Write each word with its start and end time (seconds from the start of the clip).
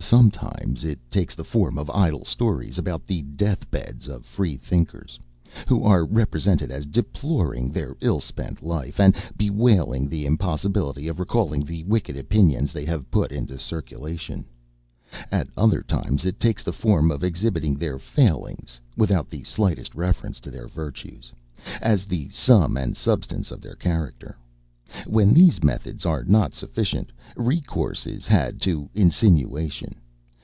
Sometimes 0.00 0.84
it 0.84 0.98
takes 1.10 1.34
the 1.34 1.44
form 1.44 1.76
of 1.76 1.90
idle 1.90 2.24
stories 2.24 2.78
about 2.78 3.06
the 3.06 3.20
death 3.20 3.70
beds 3.70 4.08
of 4.08 4.24
Freethinkers, 4.24 5.18
who 5.66 5.82
are 5.84 6.02
represented 6.06 6.70
as 6.70 6.86
deploring 6.86 7.68
their 7.68 7.94
ill 8.00 8.18
spent 8.20 8.62
life, 8.62 8.98
and 8.98 9.14
bewailing 9.36 10.08
the 10.08 10.24
impossibility 10.24 11.08
of 11.08 11.20
recalling 11.20 11.62
the 11.62 11.84
wicked 11.84 12.16
opinions 12.16 12.72
they 12.72 12.86
have 12.86 13.10
put 13.10 13.32
into 13.32 13.58
circulation. 13.58 14.46
At 15.30 15.48
other 15.58 15.82
times 15.82 16.24
it 16.24 16.40
takes 16.40 16.62
the 16.62 16.72
form 16.72 17.10
of 17.10 17.22
exhibiting 17.22 17.74
their 17.74 17.98
failings, 17.98 18.80
without 18.96 19.28
the 19.28 19.44
slightest 19.44 19.94
reference 19.94 20.40
to 20.40 20.50
their 20.50 20.68
virtues, 20.68 21.30
as 21.82 22.06
the 22.06 22.30
sum 22.30 22.78
and 22.78 22.96
substance 22.96 23.50
of 23.50 23.60
their 23.60 23.76
character. 23.76 24.38
When 25.06 25.34
these 25.34 25.62
methods 25.62 26.06
are 26.06 26.24
not 26.24 26.54
sufficient, 26.54 27.12
recourse 27.36 28.06
is 28.06 28.26
had 28.26 28.58
to 28.62 28.88
insinuation. 28.94 29.96